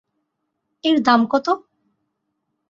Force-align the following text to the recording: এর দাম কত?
এর 0.83 0.97
দাম 1.01 1.21
কত? 1.25 1.47